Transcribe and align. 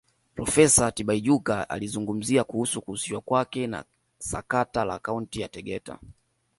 Profesa 0.35 0.91
Tibaijuka 0.91 1.69
alizungumzia 1.69 2.43
kuhusu 2.43 2.81
kuhusishwa 2.81 3.21
kwake 3.21 3.67
na 3.67 3.83
sakata 4.19 4.85
la 4.85 4.93
Akaunti 4.93 5.41
ya 5.41 5.47
Tegeta 5.49 5.99